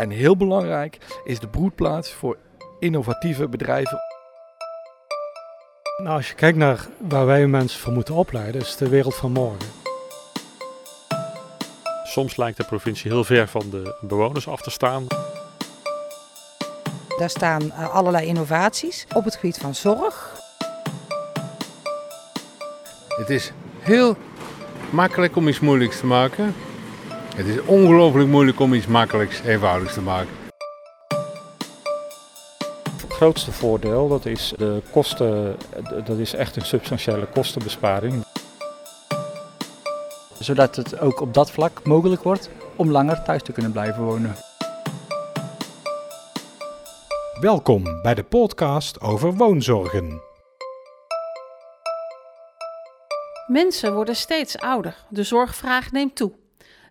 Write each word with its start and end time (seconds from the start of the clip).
En 0.00 0.10
heel 0.10 0.36
belangrijk 0.36 0.98
is 1.24 1.38
de 1.38 1.48
broedplaats 1.48 2.12
voor 2.12 2.36
innovatieve 2.78 3.48
bedrijven. 3.48 3.98
Nou, 6.02 6.16
als 6.16 6.28
je 6.28 6.34
kijkt 6.34 6.58
naar 6.58 6.86
waar 6.98 7.26
wij 7.26 7.46
mensen 7.46 7.80
voor 7.80 7.92
moeten 7.92 8.14
opleiden, 8.14 8.60
is 8.60 8.76
de 8.76 8.88
wereld 8.88 9.14
van 9.14 9.32
morgen. 9.32 9.68
Soms 12.04 12.36
lijkt 12.36 12.56
de 12.56 12.64
provincie 12.64 13.10
heel 13.10 13.24
ver 13.24 13.48
van 13.48 13.70
de 13.70 13.96
bewoners 14.00 14.48
af 14.48 14.62
te 14.62 14.70
staan. 14.70 15.06
Daar 17.18 17.30
staan 17.30 17.62
uh, 17.62 17.94
allerlei 17.94 18.26
innovaties 18.26 19.06
op 19.14 19.24
het 19.24 19.34
gebied 19.34 19.58
van 19.58 19.74
zorg. 19.74 20.40
Het 23.08 23.30
is 23.30 23.52
heel 23.80 24.16
makkelijk 24.90 25.36
om 25.36 25.48
iets 25.48 25.60
moeilijks 25.60 25.98
te 25.98 26.06
maken. 26.06 26.54
Het 27.36 27.46
is 27.46 27.60
ongelooflijk 27.60 28.28
moeilijk 28.28 28.60
om 28.60 28.74
iets 28.74 28.86
makkelijks 28.86 29.40
eenvoudigs 29.40 29.94
te 29.94 30.00
maken. 30.00 30.34
Het 33.00 33.12
grootste 33.12 33.52
voordeel 33.52 34.08
dat 34.08 34.26
is 34.26 34.52
de 34.56 34.82
kosten, 34.90 35.56
dat 36.04 36.18
is 36.18 36.34
echt 36.34 36.56
een 36.56 36.64
substantiële 36.64 37.26
kostenbesparing. 37.26 38.24
Zodat 40.38 40.76
het 40.76 41.00
ook 41.00 41.20
op 41.20 41.34
dat 41.34 41.50
vlak 41.50 41.84
mogelijk 41.84 42.22
wordt 42.22 42.50
om 42.76 42.90
langer 42.90 43.22
thuis 43.22 43.42
te 43.42 43.52
kunnen 43.52 43.72
blijven 43.72 44.04
wonen. 44.04 44.34
Welkom 47.40 48.02
bij 48.02 48.14
de 48.14 48.24
podcast 48.24 49.00
over 49.00 49.34
woonzorgen. 49.34 50.22
Mensen 53.46 53.94
worden 53.94 54.16
steeds 54.16 54.58
ouder. 54.58 54.96
De 55.08 55.22
zorgvraag 55.22 55.92
neemt 55.92 56.16
toe. 56.16 56.39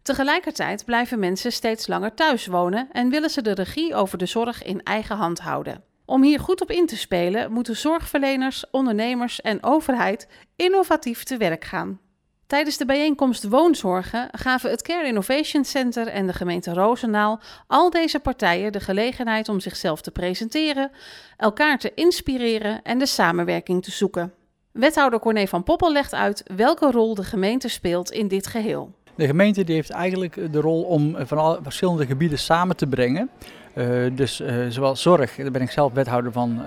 Tegelijkertijd 0.02 0.86
blijven 0.86 1.20
mensen 1.20 1.52
steeds 1.52 1.88
langer 1.88 2.14
thuis 2.14 2.46
wonen 2.46 2.90
en 2.92 3.10
willen 3.10 3.30
ze 3.30 3.42
de 3.42 3.54
regie 3.54 3.96
over 3.96 4.18
de 4.18 4.26
zorg 4.26 4.64
in 4.64 4.84
eigen 4.84 5.16
hand 5.16 5.40
houden. 5.40 5.84
Om 6.06 6.24
hier 6.24 6.40
goed 6.40 6.62
op 6.62 6.72
in 6.72 6.86
te 6.86 6.98
spelen, 6.98 7.52
moeten 7.52 7.76
zorgverleners, 7.76 8.66
ondernemers 8.72 9.42
en 9.42 9.64
overheid 9.64 10.28
innovatief 10.56 11.24
te 11.24 11.38
werk 11.38 11.64
gaan. 11.64 12.00
Tijdens 12.48 12.78
de 12.78 12.86
bijeenkomst 12.86 13.44
Woonzorgen 13.44 14.30
gaven 14.32 14.70
het 14.70 14.82
Care 14.82 15.08
Innovation 15.08 15.66
Center 15.66 16.08
en 16.08 16.28
de 16.28 16.34
gemeente 16.34 16.74
Roosendaal 16.74 17.40
al 17.68 17.90
deze 17.90 18.20
partijen 18.20 18.72
de 18.72 18.80
gelegenheid 18.80 19.50
om 19.50 19.60
zichzelf 19.60 20.02
te 20.02 20.12
presenteren, 20.12 20.92
elkaar 21.38 21.80
te 21.80 21.94
inspireren 21.94 22.82
en 22.82 22.98
de 22.98 23.06
samenwerking 23.06 23.84
te 23.84 23.92
zoeken. 23.92 24.34
Wethouder 24.72 25.20
Corné 25.20 25.48
van 25.48 25.64
Poppel 25.64 25.92
legt 25.92 26.14
uit 26.14 26.44
welke 26.56 26.92
rol 26.92 27.16
de 27.16 27.24
gemeente 27.24 27.68
speelt 27.68 28.12
in 28.12 28.28
dit 28.28 28.48
geheel. 28.48 28.96
De 29.20 29.26
gemeente 29.26 29.64
die 29.64 29.76
heeft 29.76 29.90
eigenlijk 29.90 30.54
de 30.54 30.60
rol 30.60 30.84
om 30.84 31.16
van 31.20 31.38
alle 31.38 31.60
verschillende 31.64 32.06
gebieden 32.06 32.40
samen 32.40 32.76
te 32.76 32.88
brengen. 32.88 33.30
Uh, 33.74 33.88
dus 34.16 34.42
uh, 34.42 34.66
zowel 34.70 34.96
zorg, 34.96 35.36
daar 35.36 35.52
ben 35.52 35.62
ik 35.62 35.72
zelf 35.72 35.94
wethouder 35.94 36.32
van, 36.32 36.62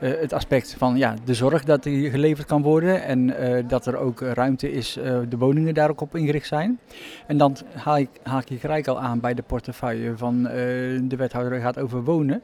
uh, 0.00 0.10
het 0.18 0.32
aspect 0.32 0.74
van 0.78 0.96
ja, 0.96 1.14
de 1.24 1.34
zorg 1.34 1.64
dat 1.64 1.82
die 1.82 2.10
geleverd 2.10 2.46
kan 2.46 2.62
worden 2.62 3.02
en 3.02 3.34
dat 3.68 3.86
er 3.86 3.96
ook 3.96 4.20
ruimte 4.20 4.72
is, 4.72 4.92
de 5.28 5.36
woningen 5.38 5.74
daar 5.74 5.90
ook 5.90 6.00
op 6.00 6.16
ingericht 6.16 6.46
zijn. 6.46 6.78
En 7.26 7.36
dan 7.36 7.56
haal 7.74 7.98
ik, 7.98 8.10
haak 8.22 8.48
ik 8.48 8.60
gelijk 8.60 8.86
al 8.86 9.00
aan 9.00 9.20
bij 9.20 9.34
de 9.34 9.42
portefeuille 9.42 10.16
van 10.16 10.42
de 10.42 11.16
wethouder 11.16 11.60
gaat 11.60 11.78
over 11.78 12.04
wonen. 12.04 12.42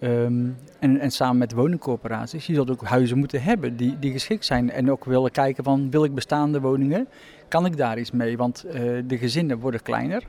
Um, 0.00 0.56
en, 0.78 1.00
en, 1.00 1.10
samen 1.10 1.38
met 1.38 1.52
woningcorporaties, 1.52 2.46
je 2.46 2.54
zult 2.54 2.70
ook 2.70 2.84
huizen 2.84 3.18
moeten 3.18 3.42
hebben 3.42 3.76
die, 3.76 3.98
die 3.98 4.12
geschikt 4.12 4.44
zijn. 4.44 4.70
En 4.70 4.90
ook 4.90 5.04
willen 5.04 5.30
kijken 5.30 5.64
van, 5.64 5.90
wil 5.90 6.04
ik 6.04 6.14
bestaande 6.14 6.60
woningen, 6.60 7.08
kan 7.48 7.66
ik 7.66 7.76
daar 7.76 7.98
iets 7.98 8.10
mee? 8.10 8.36
Want 8.36 8.64
uh, 8.66 8.72
de 9.06 9.18
gezinnen 9.18 9.58
worden 9.58 9.82
kleiner. 9.82 10.22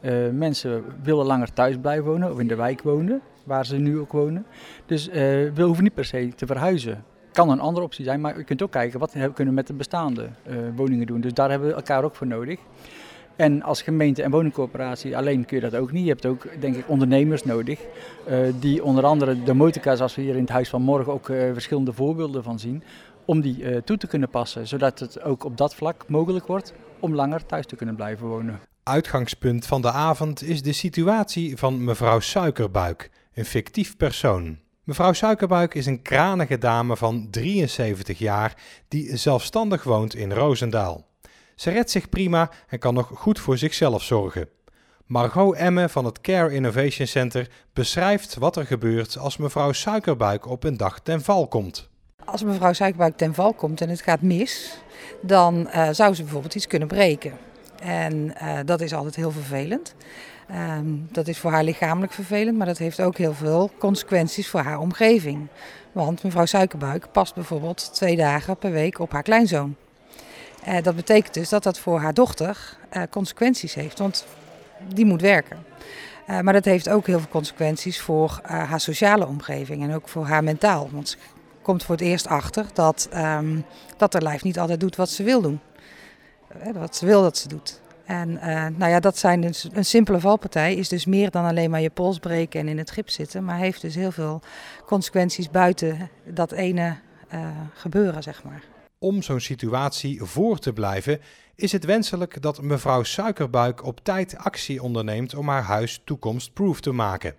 Uh, 0.00 0.12
mensen 0.32 0.84
willen 1.02 1.26
langer 1.26 1.52
thuis 1.52 1.76
blijven 1.80 2.04
wonen 2.04 2.32
of 2.32 2.38
in 2.38 2.48
de 2.48 2.54
wijk 2.54 2.82
wonen, 2.82 3.20
waar 3.44 3.66
ze 3.66 3.76
nu 3.76 3.98
ook 3.98 4.12
wonen. 4.12 4.46
Dus 4.86 5.08
uh, 5.08 5.14
we 5.14 5.62
hoeven 5.62 5.84
niet 5.84 5.94
per 5.94 6.04
se 6.04 6.32
te 6.36 6.46
verhuizen. 6.46 7.04
Kan 7.32 7.50
een 7.50 7.60
andere 7.60 7.84
optie 7.84 8.04
zijn, 8.04 8.20
maar 8.20 8.38
je 8.38 8.44
kunt 8.44 8.62
ook 8.62 8.70
kijken 8.70 8.98
wat 8.98 9.12
we 9.12 9.32
kunnen 9.32 9.54
met 9.54 9.66
de 9.66 9.72
bestaande 9.72 10.28
woningen 10.76 11.06
doen. 11.06 11.20
Dus 11.20 11.34
daar 11.34 11.50
hebben 11.50 11.68
we 11.68 11.74
elkaar 11.74 12.04
ook 12.04 12.14
voor 12.14 12.26
nodig. 12.26 12.60
En 13.36 13.62
als 13.62 13.82
gemeente 13.82 14.22
en 14.22 14.30
woningcorporatie 14.30 15.16
alleen 15.16 15.44
kun 15.44 15.56
je 15.56 15.70
dat 15.70 15.80
ook 15.80 15.92
niet. 15.92 16.02
Je 16.02 16.10
hebt 16.10 16.26
ook, 16.26 16.46
denk 16.60 16.76
ik, 16.76 16.88
ondernemers 16.88 17.44
nodig. 17.44 17.80
Die 18.60 18.84
onder 18.84 19.04
andere 19.04 19.42
de 19.42 19.54
motorka, 19.54 19.96
zoals 19.96 20.14
we 20.14 20.22
hier 20.22 20.34
in 20.34 20.40
het 20.40 20.50
Huis 20.50 20.68
van 20.68 20.82
Morgen 20.82 21.12
ook 21.12 21.26
verschillende 21.26 21.92
voorbeelden 21.92 22.42
van 22.42 22.58
zien. 22.58 22.82
Om 23.26 23.40
die 23.40 23.58
uh, 23.58 23.76
toe 23.76 23.96
te 23.96 24.06
kunnen 24.06 24.28
passen. 24.28 24.68
Zodat 24.68 24.98
het 24.98 25.22
ook 25.22 25.44
op 25.44 25.56
dat 25.56 25.74
vlak 25.74 26.04
mogelijk 26.08 26.46
wordt 26.46 26.72
om 27.00 27.14
langer 27.14 27.46
thuis 27.46 27.66
te 27.66 27.76
kunnen 27.76 27.96
blijven 27.96 28.26
wonen. 28.26 28.60
Uitgangspunt 28.82 29.66
van 29.66 29.82
de 29.82 29.90
avond 29.90 30.42
is 30.42 30.62
de 30.62 30.72
situatie 30.72 31.56
van 31.56 31.84
mevrouw 31.84 32.20
Suikerbuik, 32.20 33.10
een 33.34 33.44
fictief 33.44 33.96
persoon. 33.96 34.58
Mevrouw 34.84 35.12
Suikerbuik 35.12 35.74
is 35.74 35.86
een 35.86 36.02
kranige 36.02 36.58
dame 36.58 36.96
van 36.96 37.28
73 37.30 38.18
jaar 38.18 38.54
die 38.88 39.16
zelfstandig 39.16 39.82
woont 39.82 40.14
in 40.14 40.32
Roosendaal. 40.32 41.06
Ze 41.54 41.70
redt 41.70 41.90
zich 41.90 42.08
prima 42.08 42.50
en 42.68 42.78
kan 42.78 42.94
nog 42.94 43.10
goed 43.14 43.40
voor 43.40 43.58
zichzelf 43.58 44.02
zorgen. 44.02 44.48
Margot 45.06 45.56
Emme 45.56 45.88
van 45.88 46.04
het 46.04 46.20
Care 46.20 46.54
Innovation 46.54 47.06
Center 47.06 47.50
beschrijft 47.72 48.36
wat 48.36 48.56
er 48.56 48.66
gebeurt 48.66 49.18
als 49.18 49.36
mevrouw 49.36 49.72
Suikerbuik 49.72 50.46
op 50.46 50.64
een 50.64 50.76
dag 50.76 51.00
ten 51.00 51.22
val 51.22 51.48
komt. 51.48 51.90
Als 52.26 52.42
mevrouw 52.42 52.72
Suikerbuik 52.72 53.16
ten 53.16 53.34
val 53.34 53.52
komt 53.52 53.80
en 53.80 53.88
het 53.88 54.00
gaat 54.00 54.20
mis, 54.20 54.78
dan 55.20 55.68
uh, 55.74 55.88
zou 55.90 56.14
ze 56.14 56.22
bijvoorbeeld 56.22 56.54
iets 56.54 56.66
kunnen 56.66 56.88
breken. 56.88 57.32
En 57.80 58.14
uh, 58.42 58.58
dat 58.64 58.80
is 58.80 58.94
altijd 58.94 59.16
heel 59.16 59.30
vervelend. 59.30 59.94
Um, 60.78 61.08
dat 61.12 61.28
is 61.28 61.38
voor 61.38 61.50
haar 61.50 61.64
lichamelijk 61.64 62.12
vervelend, 62.12 62.56
maar 62.56 62.66
dat 62.66 62.78
heeft 62.78 63.00
ook 63.00 63.16
heel 63.16 63.34
veel 63.34 63.70
consequenties 63.78 64.48
voor 64.48 64.60
haar 64.60 64.78
omgeving. 64.78 65.46
Want 65.92 66.22
mevrouw 66.22 66.44
Suikerbuik 66.44 67.06
past 67.12 67.34
bijvoorbeeld 67.34 67.94
twee 67.94 68.16
dagen 68.16 68.56
per 68.56 68.70
week 68.70 68.98
op 68.98 69.12
haar 69.12 69.22
kleinzoon. 69.22 69.76
Uh, 70.68 70.82
dat 70.82 70.96
betekent 70.96 71.34
dus 71.34 71.48
dat 71.48 71.62
dat 71.62 71.78
voor 71.78 72.00
haar 72.00 72.14
dochter 72.14 72.78
consequenties 73.10 73.74
heeft, 73.74 73.98
want 73.98 74.26
die 74.94 75.04
moet 75.04 75.20
werken. 75.20 75.64
Maar 76.42 76.52
dat 76.52 76.64
heeft 76.64 76.88
ook 76.88 77.06
heel 77.06 77.18
veel 77.18 77.28
consequenties 77.28 78.00
voor 78.00 78.40
haar 78.42 78.80
sociale 78.80 79.26
omgeving 79.26 79.82
en 79.82 79.94
ook 79.94 80.08
voor 80.08 80.26
haar 80.26 80.44
mentaal. 80.44 80.88
Want 80.92 81.16
komt 81.66 81.84
voor 81.84 81.94
het 81.94 82.04
eerst 82.04 82.26
achter 82.26 82.66
dat, 82.72 83.08
um, 83.14 83.64
dat 83.96 84.12
haar 84.12 84.22
lijf 84.22 84.42
niet 84.42 84.58
altijd 84.58 84.80
doet 84.80 84.96
wat 84.96 85.10
ze 85.10 85.22
wil 85.22 85.40
doen. 85.40 85.60
wat 86.72 86.96
ze 86.96 87.06
wil 87.06 87.22
dat 87.22 87.36
ze 87.36 87.48
doet. 87.48 87.80
En 88.04 88.32
nou 88.76 88.90
ja, 88.90 89.00
dat 89.00 89.18
zijn 89.18 89.40
dus, 89.40 89.68
een 89.72 89.84
simpele 89.84 90.20
valpartij 90.20 90.74
is 90.74 90.88
dus 90.88 91.06
meer 91.06 91.30
dan 91.30 91.44
alleen 91.44 91.70
maar 91.70 91.80
je 91.80 91.90
pols 91.90 92.18
breken 92.18 92.60
en 92.60 92.68
in 92.68 92.78
het 92.78 92.90
gips 92.90 93.14
zitten. 93.14 93.44
Maar 93.44 93.58
heeft 93.58 93.80
dus 93.80 93.94
heel 93.94 94.12
veel 94.12 94.40
consequenties 94.84 95.50
buiten 95.50 96.10
dat 96.24 96.52
ene 96.52 96.96
gebeuren, 97.74 98.22
zeg 98.22 98.44
maar. 98.44 98.62
Om 98.98 99.22
zo'n 99.22 99.40
situatie 99.40 100.22
voor 100.22 100.58
te 100.58 100.72
blijven, 100.72 101.20
is 101.54 101.72
het 101.72 101.84
wenselijk 101.84 102.42
dat 102.42 102.62
mevrouw 102.62 103.02
Suikerbuik 103.02 103.84
op 103.84 104.00
tijd 104.02 104.36
actie 104.36 104.82
onderneemt 104.82 105.34
om 105.34 105.48
haar 105.48 105.62
huis 105.62 106.00
toekomstproof 106.04 106.80
te 106.80 106.92
maken. 106.92 107.34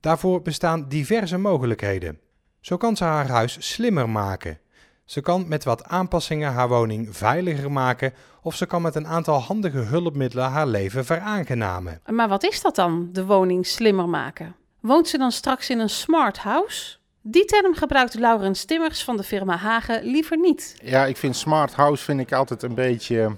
Daarvoor 0.00 0.42
bestaan 0.42 0.88
diverse 0.88 1.36
mogelijkheden. 1.36 2.18
Zo 2.62 2.76
kan 2.76 2.96
ze 2.96 3.04
haar 3.04 3.28
huis 3.28 3.56
slimmer 3.58 4.08
maken. 4.08 4.58
Ze 5.04 5.20
kan 5.20 5.48
met 5.48 5.64
wat 5.64 5.84
aanpassingen 5.84 6.52
haar 6.52 6.68
woning 6.68 7.16
veiliger 7.16 7.72
maken 7.72 8.12
of 8.42 8.54
ze 8.54 8.66
kan 8.66 8.82
met 8.82 8.94
een 8.94 9.06
aantal 9.06 9.40
handige 9.40 9.78
hulpmiddelen 9.78 10.50
haar 10.50 10.66
leven 10.66 11.04
veraangenamen. 11.04 12.00
Maar 12.06 12.28
wat 12.28 12.44
is 12.44 12.62
dat 12.62 12.74
dan, 12.74 13.08
de 13.12 13.24
woning 13.24 13.66
slimmer 13.66 14.08
maken? 14.08 14.54
Woont 14.80 15.08
ze 15.08 15.18
dan 15.18 15.32
straks 15.32 15.70
in 15.70 15.78
een 15.78 15.90
smart 15.90 16.38
house? 16.38 16.96
Die 17.22 17.44
term 17.44 17.74
gebruikt 17.74 18.14
Laurens 18.14 18.64
Timmers 18.64 19.04
van 19.04 19.16
de 19.16 19.22
firma 19.22 19.56
Hagen 19.56 20.04
liever 20.04 20.38
niet. 20.38 20.76
Ja, 20.82 21.04
ik 21.04 21.16
vind 21.16 21.36
smart 21.36 21.74
house 21.74 22.04
vind 22.04 22.20
ik 22.20 22.32
altijd 22.32 22.62
een 22.62 22.74
beetje 22.74 23.36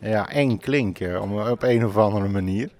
ja, 0.00 0.28
eng 0.28 0.58
klinken 0.58 1.22
om, 1.22 1.40
op 1.40 1.62
een 1.62 1.84
of 1.84 1.96
andere 1.96 2.28
manier. 2.28 2.70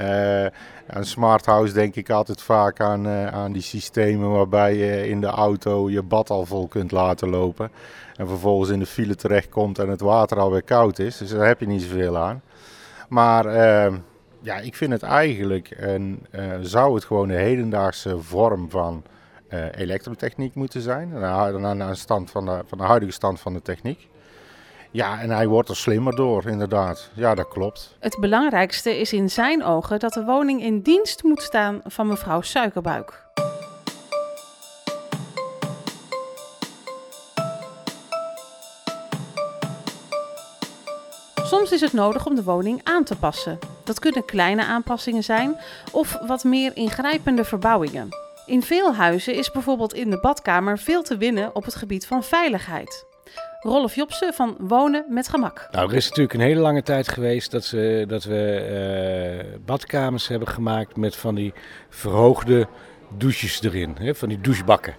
Uh, 0.00 0.42
een 0.86 1.04
smart 1.04 1.46
house 1.46 1.72
denk 1.72 1.94
ik 1.94 2.10
altijd 2.10 2.42
vaak 2.42 2.80
aan, 2.80 3.06
uh, 3.06 3.26
aan 3.26 3.52
die 3.52 3.62
systemen 3.62 4.30
waarbij 4.30 4.76
je 4.76 5.08
in 5.08 5.20
de 5.20 5.26
auto 5.26 5.90
je 5.90 6.02
bad 6.02 6.30
al 6.30 6.46
vol 6.46 6.68
kunt 6.68 6.90
laten 6.90 7.28
lopen. 7.28 7.70
En 8.16 8.28
vervolgens 8.28 8.70
in 8.70 8.78
de 8.78 8.86
file 8.86 9.14
terechtkomt 9.14 9.78
en 9.78 9.88
het 9.88 10.00
water 10.00 10.38
alweer 10.38 10.62
koud 10.62 10.98
is. 10.98 11.16
Dus 11.16 11.30
daar 11.30 11.46
heb 11.46 11.60
je 11.60 11.66
niet 11.66 11.82
zoveel 11.82 12.18
aan. 12.18 12.42
Maar 13.08 13.46
uh, 13.46 13.96
ja, 14.40 14.56
ik 14.56 14.74
vind 14.74 14.92
het 14.92 15.02
eigenlijk, 15.02 15.70
en, 15.70 16.26
zou 16.60 16.94
het 16.94 17.04
gewoon 17.04 17.28
de 17.28 17.34
hedendaagse 17.34 18.18
vorm 18.18 18.70
van 18.70 19.02
elektrotechniek 19.74 20.54
moeten 20.54 20.80
zijn. 20.80 21.08
Naar, 21.08 21.76
naar, 21.76 21.96
stand 21.96 22.30
van 22.30 22.44
de, 22.44 22.62
van 22.66 22.78
de 22.78 22.84
huidige 22.84 23.12
stand 23.12 23.40
van 23.40 23.52
de 23.52 23.62
techniek. 23.62 24.08
Ja, 24.94 25.20
en 25.20 25.30
hij 25.30 25.46
wordt 25.46 25.68
er 25.68 25.76
slimmer 25.76 26.16
door, 26.16 26.46
inderdaad. 26.46 27.10
Ja, 27.14 27.34
dat 27.34 27.48
klopt. 27.48 27.96
Het 27.98 28.16
belangrijkste 28.20 29.00
is 29.00 29.12
in 29.12 29.30
zijn 29.30 29.64
ogen 29.64 29.98
dat 29.98 30.12
de 30.12 30.24
woning 30.24 30.62
in 30.62 30.80
dienst 30.80 31.22
moet 31.22 31.42
staan 31.42 31.80
van 31.84 32.06
mevrouw 32.06 32.40
Suikerbuik. 32.40 33.22
Soms 41.34 41.72
is 41.72 41.80
het 41.80 41.92
nodig 41.92 42.26
om 42.26 42.34
de 42.34 42.44
woning 42.44 42.80
aan 42.82 43.04
te 43.04 43.16
passen. 43.16 43.58
Dat 43.84 43.98
kunnen 43.98 44.24
kleine 44.24 44.64
aanpassingen 44.64 45.24
zijn 45.24 45.56
of 45.92 46.18
wat 46.26 46.44
meer 46.44 46.76
ingrijpende 46.76 47.44
verbouwingen. 47.44 48.08
In 48.46 48.62
veel 48.62 48.94
huizen 48.94 49.34
is 49.34 49.50
bijvoorbeeld 49.50 49.94
in 49.94 50.10
de 50.10 50.20
badkamer 50.20 50.78
veel 50.78 51.02
te 51.02 51.16
winnen 51.16 51.54
op 51.54 51.64
het 51.64 51.74
gebied 51.74 52.06
van 52.06 52.24
veiligheid. 52.24 53.13
Rolf 53.64 53.94
Jopsen 53.94 54.34
van 54.34 54.56
Wonen 54.58 55.04
met 55.08 55.28
Gemak. 55.28 55.68
Nou, 55.70 55.90
er 55.90 55.96
is 55.96 56.08
natuurlijk 56.08 56.34
een 56.34 56.40
hele 56.40 56.60
lange 56.60 56.82
tijd 56.82 57.08
geweest 57.08 57.50
dat, 57.50 57.64
ze, 57.64 58.04
dat 58.08 58.24
we 58.24 58.50
eh, 58.50 59.60
badkamers 59.64 60.28
hebben 60.28 60.48
gemaakt 60.48 60.96
met 60.96 61.16
van 61.16 61.34
die 61.34 61.52
verhoogde 61.88 62.66
douches 63.16 63.62
erin, 63.62 63.96
hè, 63.98 64.14
van 64.14 64.28
die 64.28 64.40
douchebakken. 64.40 64.94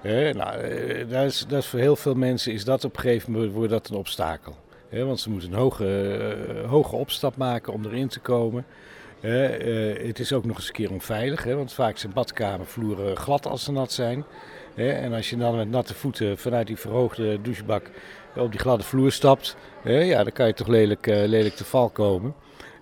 Hè, 0.00 0.32
nou, 0.32 0.56
eh, 0.56 1.08
dat, 1.08 1.24
is, 1.24 1.44
dat 1.48 1.62
is 1.62 1.66
voor 1.66 1.80
heel 1.80 1.96
veel 1.96 2.14
mensen 2.14 2.52
is 2.52 2.64
dat 2.64 2.84
op 2.84 2.96
een 2.96 3.00
gegeven 3.00 3.32
moment 3.32 3.52
wordt 3.52 3.70
dat 3.70 3.88
een 3.88 3.96
obstakel. 3.96 4.56
Want 4.90 5.20
ze 5.20 5.30
moeten 5.30 5.52
een 5.52 5.58
hoge, 5.58 6.16
eh, 6.62 6.70
hoge 6.70 6.96
opstap 6.96 7.36
maken 7.36 7.72
om 7.72 7.84
erin 7.84 8.08
te 8.08 8.20
komen. 8.20 8.66
Eh, 9.20 10.06
het 10.06 10.18
is 10.18 10.32
ook 10.32 10.44
nog 10.44 10.56
eens 10.56 10.66
een 10.66 10.72
keer 10.72 10.90
onveilig, 10.90 11.44
hè, 11.44 11.56
want 11.56 11.72
vaak 11.72 11.98
zijn 11.98 12.12
badkamervloeren 12.12 13.16
glad 13.16 13.46
als 13.46 13.64
ze 13.64 13.72
nat 13.72 13.92
zijn. 13.92 14.24
Hè, 14.76 14.90
en 14.90 15.12
als 15.12 15.30
je 15.30 15.36
dan 15.36 15.56
met 15.56 15.70
natte 15.70 15.94
voeten 15.94 16.38
vanuit 16.38 16.66
die 16.66 16.76
verhoogde 16.76 17.42
douchebak 17.42 17.90
op 18.34 18.50
die 18.50 18.60
gladde 18.60 18.84
vloer 18.84 19.12
stapt, 19.12 19.56
hè, 19.82 19.98
ja, 19.98 20.22
dan 20.22 20.32
kan 20.32 20.46
je 20.46 20.52
toch 20.52 20.66
lelijk, 20.66 21.06
eh, 21.06 21.26
lelijk 21.26 21.54
te 21.54 21.64
val 21.64 21.88
komen. 21.88 22.34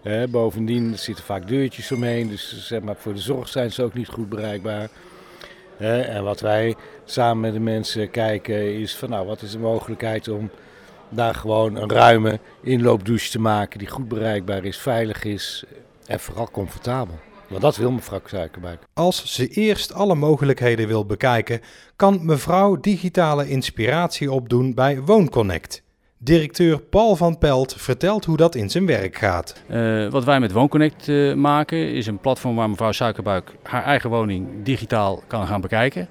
Hè, 0.02 0.28
bovendien 0.28 0.92
er 0.92 0.98
zitten 0.98 1.24
vaak 1.24 1.48
deurtjes 1.48 1.92
omheen, 1.92 2.28
dus 2.28 2.66
zeg 2.66 2.80
maar, 2.80 2.96
voor 2.96 3.14
de 3.14 3.20
zorg 3.20 3.48
zijn 3.48 3.72
ze 3.72 3.82
ook 3.82 3.94
niet 3.94 4.08
goed 4.08 4.28
bereikbaar. 4.28 4.88
En 5.78 6.24
wat 6.24 6.40
wij 6.40 6.74
samen 7.04 7.40
met 7.40 7.52
de 7.52 7.60
mensen 7.60 8.10
kijken 8.10 8.80
is 8.80 8.96
van 8.96 9.10
nou, 9.10 9.26
wat 9.26 9.42
is 9.42 9.50
de 9.50 9.58
mogelijkheid 9.58 10.28
om 10.28 10.50
daar 11.08 11.34
gewoon 11.34 11.76
een 11.76 11.90
ruime 11.90 12.38
inloopdouche 12.62 13.30
te 13.30 13.40
maken 13.40 13.78
die 13.78 13.88
goed 13.88 14.08
bereikbaar 14.08 14.64
is, 14.64 14.78
veilig 14.78 15.24
is 15.24 15.64
en 16.06 16.20
vooral 16.20 16.50
comfortabel. 16.50 17.18
Want 17.54 17.66
dat 17.66 17.76
wil 17.76 17.90
mevrouw 17.90 18.20
Suikerbuik. 18.24 18.82
Als 18.92 19.34
ze 19.34 19.48
eerst 19.48 19.92
alle 19.92 20.14
mogelijkheden 20.14 20.86
wil 20.86 21.06
bekijken, 21.06 21.60
kan 21.96 22.18
mevrouw 22.22 22.80
digitale 22.80 23.48
inspiratie 23.48 24.32
opdoen 24.32 24.74
bij 24.74 25.00
WoonConnect. 25.00 25.82
Directeur 26.18 26.80
Paul 26.80 27.16
van 27.16 27.38
Pelt 27.38 27.74
vertelt 27.76 28.24
hoe 28.24 28.36
dat 28.36 28.54
in 28.54 28.70
zijn 28.70 28.86
werk 28.86 29.16
gaat. 29.16 29.62
Uh, 29.70 30.10
wat 30.10 30.24
wij 30.24 30.40
met 30.40 30.52
WoonConnect 30.52 31.08
uh, 31.08 31.34
maken 31.34 31.92
is 31.92 32.06
een 32.06 32.18
platform 32.18 32.56
waar 32.56 32.70
mevrouw 32.70 32.92
Suikerbuik 32.92 33.54
haar 33.62 33.84
eigen 33.84 34.10
woning 34.10 34.48
digitaal 34.62 35.22
kan 35.26 35.46
gaan 35.46 35.60
bekijken. 35.60 36.08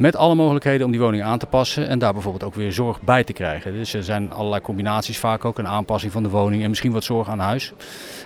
Met 0.00 0.16
alle 0.16 0.34
mogelijkheden 0.34 0.86
om 0.86 0.92
die 0.92 1.00
woning 1.00 1.22
aan 1.22 1.38
te 1.38 1.46
passen 1.46 1.88
en 1.88 1.98
daar 1.98 2.12
bijvoorbeeld 2.12 2.44
ook 2.44 2.54
weer 2.54 2.72
zorg 2.72 3.02
bij 3.02 3.24
te 3.24 3.32
krijgen. 3.32 3.72
Dus 3.72 3.94
er 3.94 4.04
zijn 4.04 4.32
allerlei 4.32 4.62
combinaties 4.62 5.18
vaak 5.18 5.44
ook, 5.44 5.58
een 5.58 5.68
aanpassing 5.68 6.12
van 6.12 6.22
de 6.22 6.28
woning 6.28 6.62
en 6.62 6.68
misschien 6.68 6.92
wat 6.92 7.04
zorg 7.04 7.28
aan 7.28 7.38
huis. 7.38 7.72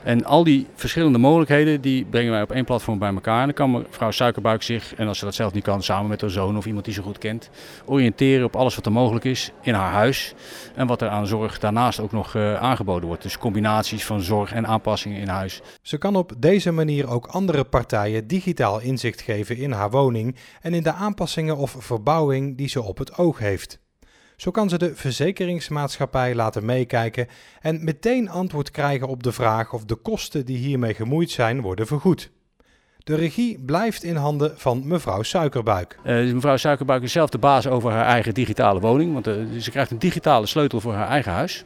En 0.05 0.25
al 0.25 0.45
die 0.45 0.67
verschillende 0.75 1.19
mogelijkheden 1.19 1.81
die 1.81 2.05
brengen 2.05 2.33
wij 2.33 2.43
op 2.43 2.53
één 2.53 2.65
platform 2.65 2.99
bij 2.99 3.15
elkaar. 3.15 3.39
En 3.39 3.45
dan 3.45 3.55
kan 3.55 3.71
mevrouw 3.71 4.11
Suikerbuik 4.11 4.63
zich, 4.63 4.95
en 4.95 5.09
als 5.09 5.19
ze 5.19 5.25
dat 5.25 5.35
zelf 5.35 5.53
niet 5.53 5.65
kan, 5.65 5.83
samen 5.83 6.09
met 6.09 6.21
haar 6.21 6.31
zoon 6.31 6.57
of 6.57 6.67
iemand 6.67 6.85
die 6.85 6.95
ze 6.95 7.03
goed 7.03 7.19
kent, 7.19 7.51
oriënteren 7.85 8.45
op 8.45 8.57
alles 8.57 8.75
wat 8.75 8.87
er 8.87 8.93
mogelijk 8.93 9.25
is 9.25 9.51
in 9.63 9.75
haar 9.75 9.93
huis. 9.93 10.35
En 10.75 10.87
wat 10.87 11.03
er 11.03 11.09
aan 11.09 11.27
zorg 11.27 11.59
daarnaast 11.59 12.01
ook 12.01 12.13
nog 12.13 12.35
uh, 12.35 12.55
aangeboden 12.55 13.07
wordt. 13.09 13.23
Dus 13.23 13.39
combinaties 13.39 14.05
van 14.05 14.21
zorg 14.21 14.53
en 14.53 14.67
aanpassingen 14.67 15.21
in 15.21 15.29
huis. 15.29 15.63
Ze 15.83 15.99
kan 15.99 16.17
op 16.17 16.33
deze 16.37 16.71
manier 16.71 17.09
ook 17.09 17.27
andere 17.27 17.65
partijen 17.65 18.27
digitaal 18.27 18.81
inzicht 18.81 19.21
geven 19.21 19.57
in 19.57 19.73
haar 19.73 19.91
woning 19.91 20.37
en 20.61 20.75
in 20.75 20.83
de 20.83 20.93
aanpassingen 20.93 21.63
of 21.65 21.77
verbouwing 21.79 22.57
die 22.57 22.69
ze 22.69 22.83
op 22.83 22.99
het 22.99 23.19
oog 23.19 23.39
heeft. 23.39 23.79
Zo 24.37 24.51
kan 24.51 24.69
ze 24.69 24.79
de 24.79 24.95
verzekeringsmaatschappij 24.95 26.35
laten 26.35 26.65
meekijken 26.65 27.27
en 27.61 27.85
meteen 27.85 28.29
antwoord 28.29 28.71
krijgen 28.71 29.09
op 29.09 29.23
de 29.23 29.33
vraag 29.33 29.73
of 29.73 29.85
de 29.85 29.95
kosten 29.95 30.45
die 30.45 30.57
hiermee 30.57 30.95
gemoeid 30.95 31.31
zijn 31.31 31.61
worden 31.61 31.87
vergoed. 31.87 32.31
De 32.99 33.15
regie 33.15 33.59
blijft 33.59 34.03
in 34.03 34.17
handen 34.17 34.59
van 34.59 34.87
mevrouw 34.87 35.23
Suikerbuik. 35.23 35.99
Uh, 35.99 36.05
dus 36.05 36.33
mevrouw 36.33 36.57
Suikerbuik 36.57 37.03
is 37.03 37.13
zelf 37.13 37.31
de 37.31 37.39
baas 37.39 37.67
over 37.67 37.91
haar 37.91 38.07
eigen 38.07 38.35
digitale 38.35 38.81
woning, 38.81 39.13
want 39.13 39.27
uh, 39.29 39.35
ze 39.61 39.71
krijgt 39.71 39.91
een 39.91 39.99
digitale 39.99 40.47
sleutel 40.47 40.81
voor 40.81 40.95
haar 40.95 41.09
eigen 41.09 41.33
huis. 41.33 41.65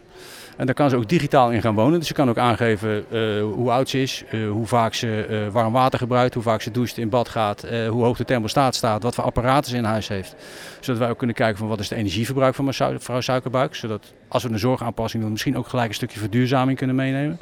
En 0.59 0.67
daar 0.67 0.75
kan 0.75 0.91
ze 0.91 0.97
ook 0.97 1.09
digitaal 1.09 1.51
in 1.51 1.63
gaan 1.63 1.75
wonen. 1.75 1.99
Dus 1.99 2.09
ze 2.09 2.15
kan 2.15 2.29
ook 2.29 2.39
aangeven 2.39 3.05
uh, 3.11 3.43
hoe 3.43 3.71
oud 3.71 3.89
ze 3.89 4.03
is, 4.03 4.25
uh, 4.31 4.51
hoe 4.51 4.67
vaak 4.67 4.95
ze 4.95 5.27
uh, 5.31 5.53
warm 5.53 5.73
water 5.73 5.99
gebruikt, 5.99 6.35
hoe 6.35 6.43
vaak 6.43 6.61
ze 6.61 6.71
doucht, 6.71 6.99
in 6.99 7.09
bad 7.09 7.29
gaat, 7.29 7.67
hoe 7.89 8.05
hoog 8.05 8.17
de 8.17 8.25
thermostaat 8.25 8.75
staat, 8.75 9.03
wat 9.03 9.15
voor 9.15 9.25
apparaten 9.25 9.71
ze 9.71 9.77
in 9.77 9.85
huis 9.85 10.09
heeft. 10.09 10.35
Zodat 10.81 11.01
wij 11.01 11.11
ook 11.11 11.19
kunnen 11.19 11.37
kijken 11.37 11.59
van 11.59 11.69
wat 11.69 11.81
is 11.81 11.89
het 11.89 11.99
energieverbruik 11.99 12.55
van 12.55 12.65
mevrouw 12.65 13.21
Suikerbuik. 13.21 13.75
Zodat 13.75 14.13
als 14.29 14.43
we 14.43 14.51
een 14.51 14.59
zorgaanpassing 14.59 15.23
doen, 15.23 15.33
misschien 15.33 15.57
ook 15.57 15.69
gelijk 15.69 15.89
een 15.89 15.95
stukje 15.95 16.19
verduurzaming 16.19 16.79
kunnen 16.79 16.97
meenemen. 16.97 17.39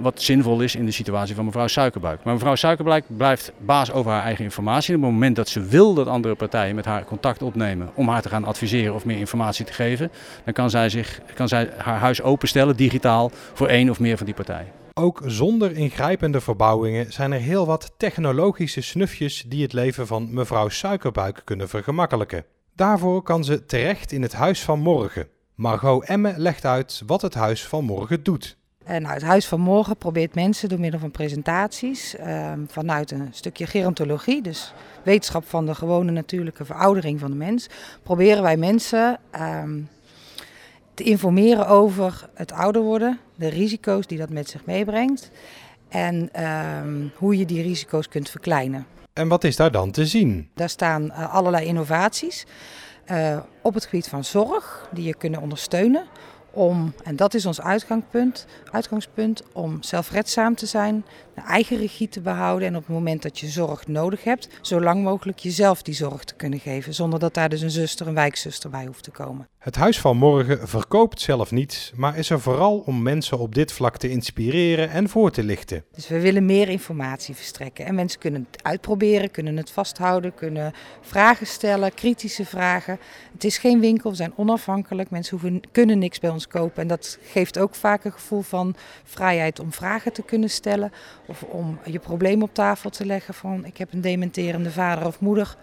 Wat 0.00 0.22
zinvol 0.22 0.60
is 0.60 0.74
in 0.74 0.84
de 0.84 0.90
situatie 0.90 1.34
van 1.34 1.44
mevrouw 1.44 1.66
Suikerbuik. 1.66 2.24
Maar 2.24 2.34
mevrouw 2.34 2.54
Suikerbuik 2.54 3.04
blijft 3.16 3.52
baas 3.58 3.92
over 3.92 4.10
haar 4.10 4.22
eigen 4.22 4.44
informatie. 4.44 4.94
op 4.94 5.02
het 5.02 5.10
moment 5.10 5.36
dat 5.36 5.48
ze 5.48 5.60
wil 5.60 5.94
dat 5.94 6.06
andere 6.06 6.34
partijen 6.34 6.74
met 6.74 6.84
haar 6.84 7.04
contact 7.04 7.42
opnemen 7.42 7.90
om 7.94 8.08
haar 8.08 8.22
te 8.22 8.28
gaan 8.28 8.44
adviseren 8.44 8.94
of 8.94 9.04
meer 9.04 9.18
informatie 9.18 9.64
te 9.64 9.72
geven, 9.72 10.10
dan 10.44 10.52
kan 10.52 10.70
zij, 10.70 10.88
zich, 10.88 11.20
kan 11.34 11.48
zij 11.48 11.70
haar 11.76 11.98
huis 11.98 12.22
openstellen 12.22 12.76
digitaal 12.76 13.30
voor 13.32 13.68
één 13.68 13.90
of 13.90 14.00
meer 14.00 14.16
van 14.16 14.26
die 14.26 14.34
partijen. 14.34 14.84
Ook 14.94 15.22
zonder 15.24 15.72
ingrijpende 15.72 16.40
verbouwingen 16.40 17.12
zijn 17.12 17.32
er 17.32 17.40
heel 17.40 17.66
wat 17.66 17.92
technologische 17.96 18.80
snufjes 18.80 19.44
die 19.48 19.62
het 19.62 19.72
leven 19.72 20.06
van 20.06 20.34
mevrouw 20.34 20.68
Suikerbuik 20.68 21.42
kunnen 21.44 21.68
vergemakkelijken. 21.68 22.44
Daarvoor 22.74 23.22
kan 23.22 23.44
ze 23.44 23.66
terecht 23.66 24.12
in 24.12 24.22
het 24.22 24.32
Huis 24.32 24.62
van 24.62 24.78
Morgen. 24.78 25.28
Margot 25.54 26.04
Emme 26.04 26.34
legt 26.36 26.64
uit 26.64 27.02
wat 27.06 27.22
het 27.22 27.34
Huis 27.34 27.66
van 27.66 27.84
Morgen 27.84 28.22
doet. 28.22 28.56
Nou, 28.88 29.06
het 29.06 29.22
Huis 29.22 29.46
van 29.46 29.60
Morgen 29.60 29.96
probeert 29.96 30.34
mensen 30.34 30.68
door 30.68 30.80
middel 30.80 31.00
van 31.00 31.10
presentaties 31.10 32.14
uh, 32.14 32.52
vanuit 32.66 33.10
een 33.10 33.28
stukje 33.30 33.66
gerontologie, 33.66 34.42
dus 34.42 34.72
wetenschap 35.02 35.48
van 35.48 35.66
de 35.66 35.74
gewone 35.74 36.10
natuurlijke 36.10 36.64
veroudering 36.64 37.20
van 37.20 37.30
de 37.30 37.36
mens, 37.36 37.68
proberen 38.02 38.42
wij 38.42 38.56
mensen 38.56 39.18
uh, 39.34 39.62
te 40.94 41.02
informeren 41.02 41.68
over 41.68 42.28
het 42.34 42.52
ouder 42.52 42.82
worden, 42.82 43.18
de 43.34 43.48
risico's 43.48 44.06
die 44.06 44.18
dat 44.18 44.30
met 44.30 44.48
zich 44.48 44.64
meebrengt 44.64 45.30
en 45.88 46.28
ehm, 46.32 47.06
hoe 47.16 47.38
je 47.38 47.46
die 47.46 47.62
risico's 47.62 48.08
kunt 48.08 48.30
verkleinen. 48.30 48.86
En 49.12 49.28
wat 49.28 49.44
is 49.44 49.56
daar 49.56 49.70
dan 49.70 49.90
te 49.90 50.06
zien? 50.06 50.48
Daar 50.54 50.68
staan 50.68 51.04
uh, 51.04 51.34
allerlei 51.34 51.66
innovaties 51.66 52.46
uh, 53.10 53.38
op 53.62 53.74
het 53.74 53.84
gebied 53.84 54.08
van 54.08 54.24
zorg 54.24 54.88
die 54.92 55.04
je 55.04 55.14
kunnen 55.14 55.40
ondersteunen 55.40 56.06
om, 56.56 56.94
en 57.04 57.16
dat 57.16 57.34
is 57.34 57.46
ons 57.46 57.60
uitgangspunt, 57.60 58.46
uitgangspunt, 58.70 59.42
om 59.52 59.82
zelfredzaam 59.82 60.54
te 60.54 60.66
zijn, 60.66 61.04
de 61.34 61.40
eigen 61.40 61.76
regie 61.76 62.08
te 62.08 62.20
behouden 62.20 62.68
en 62.68 62.76
op 62.76 62.86
het 62.86 62.94
moment 62.94 63.22
dat 63.22 63.38
je 63.38 63.46
zorg 63.46 63.86
nodig 63.86 64.24
hebt, 64.24 64.48
zo 64.60 64.80
lang 64.80 65.02
mogelijk 65.02 65.38
jezelf 65.38 65.82
die 65.82 65.94
zorg 65.94 66.24
te 66.24 66.34
kunnen 66.34 66.58
geven, 66.58 66.94
zonder 66.94 67.18
dat 67.18 67.34
daar 67.34 67.48
dus 67.48 67.60
een 67.60 67.70
zuster, 67.70 68.06
een 68.06 68.14
wijkzuster 68.14 68.70
bij 68.70 68.86
hoeft 68.86 69.02
te 69.02 69.10
komen. 69.10 69.48
Het 69.66 69.76
Huis 69.76 70.00
van 70.00 70.16
Morgen 70.16 70.68
verkoopt 70.68 71.20
zelf 71.20 71.50
niets, 71.50 71.92
maar 71.94 72.18
is 72.18 72.30
er 72.30 72.40
vooral 72.40 72.78
om 72.78 73.02
mensen 73.02 73.38
op 73.38 73.54
dit 73.54 73.72
vlak 73.72 73.96
te 73.96 74.10
inspireren 74.10 74.90
en 74.90 75.08
voor 75.08 75.30
te 75.30 75.44
lichten. 75.44 75.84
Dus 75.94 76.08
we 76.08 76.20
willen 76.20 76.46
meer 76.46 76.68
informatie 76.68 77.34
verstrekken 77.34 77.86
en 77.86 77.94
mensen 77.94 78.20
kunnen 78.20 78.46
het 78.50 78.62
uitproberen, 78.64 79.30
kunnen 79.30 79.56
het 79.56 79.70
vasthouden, 79.70 80.34
kunnen 80.34 80.72
vragen 81.00 81.46
stellen, 81.46 81.94
kritische 81.94 82.44
vragen. 82.44 82.98
Het 83.32 83.44
is 83.44 83.58
geen 83.58 83.80
winkel, 83.80 84.10
we 84.10 84.16
zijn 84.16 84.32
onafhankelijk, 84.36 85.10
mensen 85.10 85.38
hoeven, 85.40 85.60
kunnen 85.72 85.98
niks 85.98 86.18
bij 86.18 86.30
ons 86.30 86.48
kopen 86.48 86.82
en 86.82 86.88
dat 86.88 87.18
geeft 87.22 87.58
ook 87.58 87.74
vaak 87.74 88.04
een 88.04 88.12
gevoel 88.12 88.42
van 88.42 88.74
vrijheid 89.04 89.60
om 89.60 89.72
vragen 89.72 90.12
te 90.12 90.22
kunnen 90.22 90.50
stellen 90.50 90.92
of 91.26 91.42
om 91.42 91.78
je 91.84 91.98
probleem 91.98 92.42
op 92.42 92.54
tafel 92.54 92.90
te 92.90 93.06
leggen 93.06 93.34
van 93.34 93.64
ik 93.64 93.76
heb 93.76 93.92
een 93.92 94.00
dementerende 94.00 94.70
vader 94.70 95.06
of 95.06 95.20
moeder. 95.20 95.56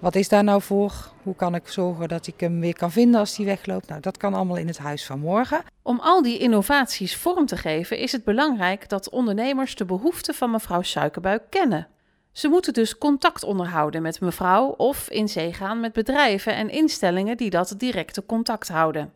Wat 0.00 0.14
is 0.14 0.28
daar 0.28 0.44
nou 0.44 0.62
voor? 0.62 0.92
Hoe 1.22 1.34
kan 1.36 1.54
ik 1.54 1.68
zorgen 1.68 2.08
dat 2.08 2.26
ik 2.26 2.40
hem 2.40 2.60
weer 2.60 2.76
kan 2.76 2.92
vinden 2.92 3.20
als 3.20 3.36
hij 3.36 3.46
wegloopt? 3.46 3.88
Nou, 3.88 4.00
dat 4.00 4.16
kan 4.16 4.34
allemaal 4.34 4.56
in 4.56 4.66
het 4.66 4.78
huis 4.78 5.06
van 5.06 5.18
morgen. 5.18 5.62
Om 5.82 6.00
al 6.00 6.22
die 6.22 6.38
innovaties 6.38 7.16
vorm 7.16 7.46
te 7.46 7.56
geven, 7.56 7.98
is 7.98 8.12
het 8.12 8.24
belangrijk 8.24 8.88
dat 8.88 9.10
ondernemers 9.10 9.74
de 9.74 9.84
behoeften 9.84 10.34
van 10.34 10.50
mevrouw 10.50 10.82
Suikerbuik 10.82 11.42
kennen. 11.48 11.88
Ze 12.32 12.48
moeten 12.48 12.72
dus 12.72 12.98
contact 12.98 13.44
onderhouden 13.44 14.02
met 14.02 14.20
mevrouw 14.20 14.66
of 14.66 15.10
in 15.10 15.28
zee 15.28 15.52
gaan 15.52 15.80
met 15.80 15.92
bedrijven 15.92 16.54
en 16.54 16.70
instellingen 16.70 17.36
die 17.36 17.50
dat 17.50 17.74
directe 17.76 18.26
contact 18.26 18.68
houden. 18.68 19.12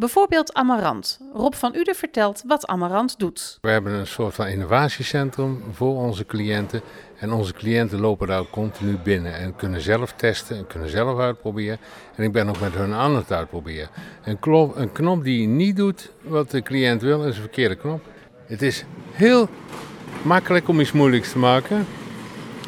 Bijvoorbeeld 0.00 0.52
Amarant. 0.54 1.20
Rob 1.32 1.54
van 1.54 1.74
Uden 1.74 1.94
vertelt 1.94 2.42
wat 2.46 2.66
Amarant 2.66 3.18
doet. 3.18 3.58
We 3.60 3.70
hebben 3.70 3.92
een 3.92 4.06
soort 4.06 4.34
van 4.34 4.46
innovatiecentrum 4.46 5.62
voor 5.72 5.96
onze 5.96 6.26
cliënten. 6.26 6.80
En 7.20 7.32
onze 7.32 7.52
cliënten 7.52 8.00
lopen 8.00 8.26
daar 8.26 8.44
continu 8.50 8.96
binnen 9.02 9.34
en 9.34 9.56
kunnen 9.56 9.80
zelf 9.80 10.12
testen 10.12 10.56
en 10.56 10.66
kunnen 10.66 10.88
zelf 10.88 11.18
uitproberen. 11.18 11.78
En 12.16 12.24
ik 12.24 12.32
ben 12.32 12.48
ook 12.48 12.60
met 12.60 12.74
hun 12.74 12.94
aan 12.94 13.16
het 13.16 13.32
uitproberen. 13.32 13.88
Een, 14.24 14.38
knop, 14.38 14.76
een 14.76 14.92
knop 14.92 15.24
die 15.24 15.46
niet 15.46 15.76
doet 15.76 16.10
wat 16.22 16.50
de 16.50 16.62
cliënt 16.62 17.02
wil, 17.02 17.24
is 17.24 17.34
een 17.34 17.40
verkeerde 17.40 17.74
knop. 17.74 18.02
Het 18.46 18.62
is 18.62 18.84
heel 19.10 19.48
makkelijk 20.22 20.68
om 20.68 20.80
iets 20.80 20.92
moeilijks 20.92 21.32
te 21.32 21.38
maken. 21.38 21.86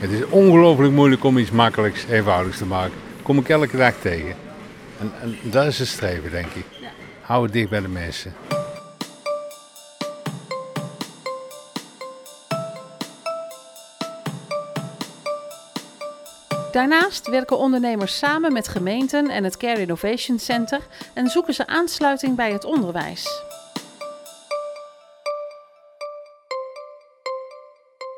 Het 0.00 0.11
is 0.11 0.26
ongelooflijk 0.26 0.92
moeilijk 0.92 1.25
om 1.25 1.38
iets 1.38 1.50
makkelijks, 1.50 2.06
eenvoudigs 2.06 2.59
te 2.59 2.66
maken. 2.66 2.94
Dat 3.14 3.23
kom 3.23 3.38
ik 3.38 3.49
elke 3.49 3.76
dag 3.76 3.94
tegen. 3.94 4.35
En, 5.00 5.12
en 5.21 5.50
dat 5.50 5.66
is 5.66 5.78
het 5.78 5.88
streven, 5.88 6.30
denk 6.30 6.52
ik. 6.52 6.64
Hou 7.21 7.44
het 7.44 7.52
dicht 7.52 7.71
bij 7.71 7.80
de 7.80 7.88
mensen. 7.88 8.32
Daarnaast 16.73 17.29
werken 17.29 17.59
ondernemers 17.59 18.19
samen 18.19 18.52
met 18.52 18.69
gemeenten 18.69 19.29
en 19.29 19.45
het 19.45 19.57
Care 19.57 19.81
Innovation 19.81 20.38
Center 20.38 20.81
en 21.14 21.29
zoeken 21.29 21.55
ze 21.55 21.67
aansluiting 21.67 22.37
bij 22.37 22.52
het 22.52 22.64
onderwijs. 22.64 23.43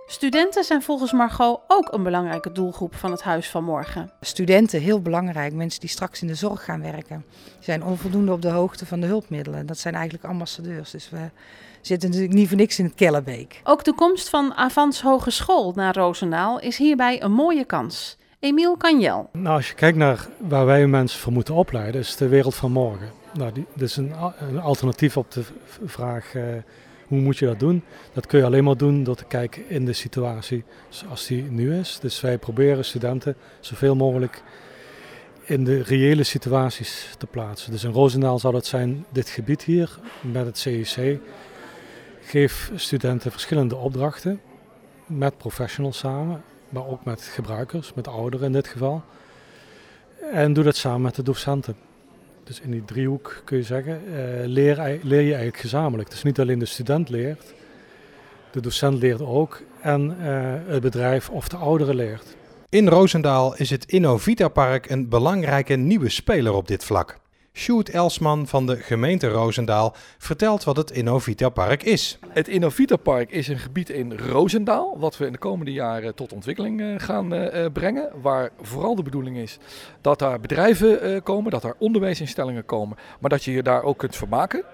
Studenten 0.06 0.64
zijn 0.64 0.82
volgens 0.82 1.12
Margot 1.12 1.60
ook 1.68 1.92
een 1.92 2.02
belangrijke 2.02 2.52
doelgroep 2.52 2.94
van 2.94 3.10
het 3.10 3.22
Huis 3.22 3.50
van 3.50 3.64
Morgen. 3.64 4.10
Studenten, 4.20 4.80
heel 4.80 5.00
belangrijk. 5.00 5.52
Mensen 5.52 5.80
die 5.80 5.88
straks 5.88 6.22
in 6.22 6.26
de 6.26 6.34
zorg 6.34 6.64
gaan 6.64 6.82
werken. 6.82 7.24
Zijn 7.60 7.84
onvoldoende 7.84 8.32
op 8.32 8.42
de 8.42 8.50
hoogte 8.50 8.86
van 8.86 9.00
de 9.00 9.06
hulpmiddelen. 9.06 9.66
Dat 9.66 9.78
zijn 9.78 9.94
eigenlijk 9.94 10.24
ambassadeurs. 10.24 10.90
Dus 10.90 11.10
we 11.10 11.30
zitten 11.80 12.08
natuurlijk 12.08 12.36
niet 12.36 12.48
voor 12.48 12.56
niks 12.56 12.78
in 12.78 12.84
het 12.84 12.94
Kellerbeek. 12.94 13.60
Ook 13.64 13.84
de 13.84 13.94
komst 13.94 14.28
van 14.28 14.54
Avans 14.54 15.00
Hogeschool 15.00 15.72
naar 15.74 15.94
Roosendaal 15.94 16.60
is 16.60 16.76
hierbij 16.76 17.22
een 17.22 17.32
mooie 17.32 17.64
kans. 17.64 18.16
Emiel 18.44 18.76
Kanjel. 18.76 19.28
Nou, 19.32 19.56
als 19.56 19.68
je 19.68 19.74
kijkt 19.74 19.98
naar 19.98 20.28
waar 20.38 20.66
wij 20.66 20.86
mensen 20.86 21.20
voor 21.20 21.32
moeten 21.32 21.54
opleiden, 21.54 22.00
is 22.00 22.16
de 22.16 22.28
wereld 22.28 22.54
van 22.54 22.72
morgen. 22.72 23.10
Nou, 23.34 23.52
is 23.76 23.96
een, 23.96 24.12
een 24.38 24.60
alternatief 24.60 25.16
op 25.16 25.30
de 25.30 25.42
vraag... 25.84 26.34
Uh, 26.34 26.42
hoe 27.06 27.20
moet 27.20 27.38
je 27.38 27.46
dat 27.46 27.58
doen? 27.58 27.82
Dat 28.12 28.26
kun 28.26 28.38
je 28.38 28.44
alleen 28.44 28.64
maar 28.64 28.76
doen 28.76 29.04
door 29.04 29.16
te 29.16 29.24
kijken 29.24 29.68
in 29.68 29.84
de 29.84 29.92
situatie 29.92 30.64
zoals 30.88 31.26
die 31.26 31.42
nu 31.42 31.78
is. 31.78 31.98
Dus 32.00 32.20
wij 32.20 32.38
proberen 32.38 32.84
studenten 32.84 33.36
zoveel 33.60 33.96
mogelijk 33.96 34.42
in 35.44 35.64
de 35.64 35.82
reële 35.82 36.22
situaties 36.22 37.14
te 37.18 37.26
plaatsen. 37.26 37.70
Dus 37.70 37.84
in 37.84 37.92
Roosendaal 37.92 38.38
zou 38.38 38.52
dat 38.52 38.66
zijn 38.66 39.04
dit 39.12 39.28
gebied 39.28 39.62
hier 39.62 39.98
met 40.20 40.46
het 40.46 40.58
CIC. 40.58 41.18
Geef 42.20 42.70
studenten 42.74 43.30
verschillende 43.30 43.76
opdrachten 43.76 44.40
met 45.06 45.36
professionals 45.36 45.98
samen, 45.98 46.42
maar 46.74 46.86
ook 46.86 47.04
met 47.04 47.22
gebruikers, 47.22 47.94
met 47.94 48.08
ouderen 48.08 48.46
in 48.46 48.52
dit 48.52 48.68
geval. 48.68 49.02
En 50.32 50.52
doe 50.52 50.64
dat 50.64 50.76
samen 50.76 51.00
met 51.00 51.14
de 51.14 51.22
docenten. 51.22 51.76
Dus 52.44 52.60
in 52.60 52.70
die 52.70 52.84
driehoek 52.84 53.42
kun 53.44 53.56
je 53.56 53.62
zeggen, 53.62 54.00
uh, 54.08 54.14
leer, 54.44 54.76
leer 55.02 55.20
je 55.20 55.28
eigenlijk 55.28 55.56
gezamenlijk. 55.56 56.10
Dus 56.10 56.22
niet 56.22 56.40
alleen 56.40 56.58
de 56.58 56.64
student 56.64 57.08
leert, 57.08 57.54
de 58.50 58.60
docent 58.60 58.98
leert 58.98 59.22
ook 59.22 59.62
en 59.80 60.16
uh, 60.20 60.54
het 60.66 60.82
bedrijf 60.82 61.30
of 61.30 61.48
de 61.48 61.56
ouderen 61.56 61.94
leert. 61.94 62.36
In 62.68 62.88
Roosendaal 62.88 63.56
is 63.56 63.70
het 63.70 63.84
Innovita 63.84 64.48
Park 64.48 64.90
een 64.90 65.08
belangrijke 65.08 65.74
nieuwe 65.74 66.08
speler 66.08 66.52
op 66.52 66.68
dit 66.68 66.84
vlak. 66.84 67.18
Sjoerd 67.56 67.90
Elsman 67.90 68.46
van 68.46 68.66
de 68.66 68.76
gemeente 68.76 69.28
Roosendaal 69.28 69.94
vertelt 70.18 70.64
wat 70.64 70.76
het 70.76 70.90
Innovita 70.90 71.48
Park 71.48 71.82
is. 71.82 72.18
Het 72.28 72.48
Innovita 72.48 72.96
Park 72.96 73.30
is 73.30 73.48
een 73.48 73.58
gebied 73.58 73.90
in 73.90 74.18
Roosendaal 74.18 74.98
wat 74.98 75.16
we 75.16 75.26
in 75.26 75.32
de 75.32 75.38
komende 75.38 75.72
jaren 75.72 76.14
tot 76.14 76.32
ontwikkeling 76.32 76.80
eh, 76.80 76.94
gaan 76.96 77.34
uh, 77.34 77.66
brengen. 77.72 78.10
Waar 78.22 78.50
vooral 78.60 78.94
de 78.94 79.02
bedoeling 79.02 79.36
is 79.36 79.58
dat 80.00 80.18
daar 80.18 80.40
bedrijven 80.40 81.22
komen, 81.22 81.50
dat 81.50 81.62
daar 81.62 81.74
onderwijsinstellingen 81.78 82.64
komen, 82.64 82.96
maar 83.20 83.30
dat 83.30 83.44
je 83.44 83.52
je 83.52 83.62
daar 83.62 83.82
ook 83.82 83.98
kunt 83.98 84.16
vermaken. 84.16 84.64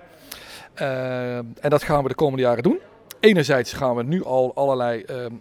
en 0.75 1.71
dat 1.71 1.83
gaan 1.83 2.03
we 2.03 2.09
de 2.09 2.15
komende 2.15 2.43
jaren 2.43 2.63
doen. 2.63 2.79
Enerzijds 3.21 3.73
gaan 3.73 3.97
we 3.97 4.03
nu 4.03 4.25
al 4.25 4.55
allerlei 4.55 5.05
um, 5.11 5.41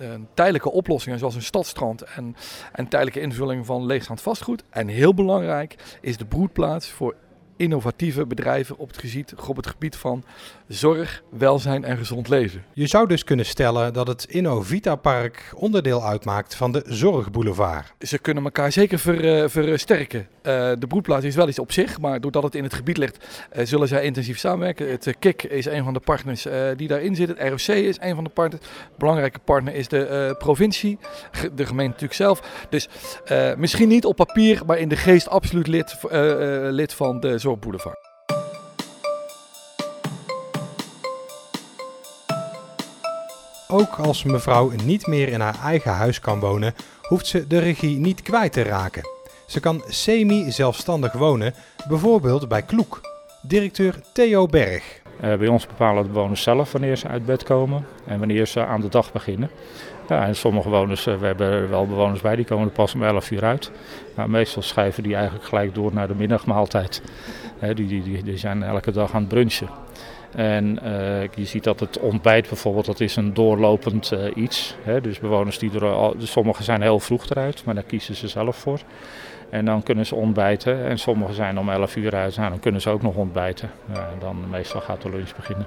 um, 0.00 0.28
tijdelijke 0.34 0.70
oplossingen, 0.70 1.18
zoals 1.18 1.34
een 1.34 1.42
stadstrand 1.42 2.02
en, 2.02 2.36
en 2.72 2.88
tijdelijke 2.88 3.20
invulling 3.20 3.66
van 3.66 3.86
leegstaand 3.86 4.20
vastgoed. 4.20 4.64
En 4.70 4.88
heel 4.88 5.14
belangrijk 5.14 5.98
is 6.00 6.16
de 6.16 6.24
broedplaats 6.24 6.88
voor 6.88 7.14
innovatieve 7.58 8.26
bedrijven 8.26 8.78
op 8.78 8.88
het, 8.88 8.98
gebied, 8.98 9.34
op 9.46 9.56
het 9.56 9.66
gebied 9.66 9.96
van 9.96 10.24
zorg, 10.68 11.22
welzijn 11.30 11.84
en 11.84 11.96
gezond 11.96 12.28
leven. 12.28 12.64
Je 12.72 12.86
zou 12.86 13.08
dus 13.08 13.24
kunnen 13.24 13.46
stellen 13.46 13.92
dat 13.92 14.06
het 14.06 14.24
Innovita 14.24 14.96
Park 14.96 15.52
onderdeel 15.54 16.04
uitmaakt 16.04 16.54
van 16.54 16.72
de 16.72 16.82
Zorgboulevard. 16.86 17.94
Ze 18.00 18.18
kunnen 18.18 18.44
elkaar 18.44 18.72
zeker 18.72 18.98
ver, 18.98 19.42
uh, 19.42 19.48
versterken. 19.48 20.20
Uh, 20.20 20.72
de 20.78 20.86
broedplaats 20.88 21.24
is 21.24 21.34
wel 21.34 21.48
iets 21.48 21.58
op 21.58 21.72
zich, 21.72 22.00
maar 22.00 22.20
doordat 22.20 22.42
het 22.42 22.54
in 22.54 22.62
het 22.62 22.74
gebied 22.74 22.96
ligt, 22.96 23.26
uh, 23.56 23.64
zullen 23.66 23.88
zij 23.88 24.02
intensief 24.02 24.38
samenwerken. 24.38 24.90
Het 24.90 25.14
KIK 25.18 25.42
is 25.42 25.66
een 25.66 25.84
van 25.84 25.92
de 25.92 26.00
partners 26.00 26.46
die 26.76 26.88
daarin 26.88 27.14
zit. 27.16 27.28
Het 27.28 27.38
ROC 27.38 27.76
is 27.76 27.96
een 28.00 28.14
van 28.14 28.24
de 28.24 28.30
partners. 28.30 28.66
Belangrijke 28.98 29.38
partner 29.38 29.74
is 29.74 29.88
de 29.88 30.34
provincie, 30.38 30.98
de 31.54 31.66
gemeente 31.66 31.92
natuurlijk 31.92 32.12
zelf. 32.12 32.66
Dus 32.70 32.88
misschien 33.56 33.88
niet 33.88 34.04
op 34.04 34.16
papier, 34.16 34.62
maar 34.66 34.78
in 34.78 34.88
de 34.88 34.96
geest 34.96 35.28
absoluut 35.28 35.66
lid, 35.66 35.96
lid 36.70 36.92
van 36.92 37.20
de 37.20 37.38
Zorgboulevard. 37.48 37.96
Ook 43.68 43.98
als 43.98 44.24
mevrouw 44.24 44.70
niet 44.84 45.06
meer 45.06 45.28
in 45.28 45.40
haar 45.40 45.58
eigen 45.62 45.92
huis 45.92 46.20
kan 46.20 46.40
wonen, 46.40 46.74
hoeft 47.02 47.26
ze 47.26 47.46
de 47.46 47.58
regie 47.58 47.98
niet 47.98 48.22
kwijt 48.22 48.52
te 48.52 48.62
raken. 48.62 49.02
Ze 49.46 49.60
kan 49.60 49.82
semi-zelfstandig 49.86 51.12
wonen, 51.12 51.54
bijvoorbeeld 51.88 52.48
bij 52.48 52.62
Kloek. 52.62 53.00
Directeur 53.42 54.00
Theo 54.12 54.46
Berg. 54.46 55.00
Uh, 55.22 55.36
bij 55.36 55.48
ons 55.48 55.66
bepalen 55.66 56.02
de 56.02 56.08
bewoners 56.08 56.42
zelf 56.42 56.72
wanneer 56.72 56.96
ze 56.96 57.08
uit 57.08 57.26
bed 57.26 57.42
komen 57.42 57.86
en 58.06 58.18
wanneer 58.18 58.46
ze 58.46 58.64
aan 58.64 58.80
de 58.80 58.88
dag 58.88 59.12
beginnen. 59.12 59.50
Ja, 60.08 60.26
en 60.26 60.36
sommige 60.36 60.68
bewoners, 60.68 61.06
uh, 61.06 61.16
we 61.16 61.26
hebben 61.26 61.50
er 61.50 61.68
wel 61.68 61.86
bewoners 61.86 62.20
bij, 62.20 62.36
die 62.36 62.44
komen 62.44 62.66
er 62.66 62.72
pas 62.72 62.94
om 62.94 63.02
11 63.02 63.30
uur 63.30 63.44
uit. 63.44 63.70
Maar 64.14 64.30
meestal 64.30 64.62
schrijven 64.62 65.02
die 65.02 65.14
eigenlijk 65.14 65.44
gelijk 65.44 65.74
door 65.74 65.92
naar 65.92 66.08
de 66.08 66.14
middagmaaltijd. 66.14 67.02
Die, 67.60 67.86
die, 67.86 68.22
die, 68.22 68.36
zijn 68.36 68.62
elke 68.62 68.90
dag 68.90 69.14
aan 69.14 69.20
het 69.20 69.28
brunchen. 69.28 69.68
En 70.34 70.78
uh, 70.84 71.22
je 71.22 71.44
ziet 71.44 71.64
dat 71.64 71.80
het 71.80 71.98
ontbijt 71.98 72.48
bijvoorbeeld, 72.48 72.86
dat 72.86 73.00
is 73.00 73.16
een 73.16 73.34
doorlopend 73.34 74.12
uh, 74.12 74.20
iets. 74.34 74.76
Hè? 74.82 75.00
Dus 75.00 75.18
bewoners 75.18 75.58
die 75.58 75.70
er 75.74 75.84
al, 75.84 76.14
dus 76.18 76.30
sommigen 76.30 76.64
zijn 76.64 76.82
heel 76.82 77.00
vroeg 77.00 77.30
eruit, 77.30 77.64
maar 77.64 77.74
daar 77.74 77.84
kiezen 77.84 78.14
ze 78.14 78.28
zelf 78.28 78.56
voor. 78.56 78.80
En 79.50 79.64
dan 79.64 79.82
kunnen 79.82 80.06
ze 80.06 80.14
ontbijten 80.14 80.84
en 80.84 80.98
sommigen 80.98 81.34
zijn 81.34 81.58
om 81.58 81.68
11 81.68 81.96
uur 81.96 82.14
uit, 82.14 82.36
nou, 82.36 82.50
dan 82.50 82.60
kunnen 82.60 82.80
ze 82.80 82.90
ook 82.90 83.02
nog 83.02 83.14
ontbijten. 83.14 83.70
Dan 84.18 84.50
meestal 84.50 84.80
gaat 84.80 85.02
de 85.02 85.10
lunch 85.10 85.36
beginnen. 85.36 85.66